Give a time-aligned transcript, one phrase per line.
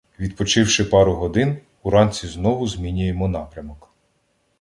[0.19, 3.89] Відпочивши пару годин, уранці знову змінюємо напрямок.